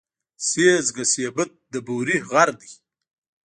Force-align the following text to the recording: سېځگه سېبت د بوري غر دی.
سېځگه 0.47 1.05
سېبت 1.13 1.49
د 1.71 1.73
بوري 1.87 2.17
غر 2.29 2.49
دی. 2.59 2.71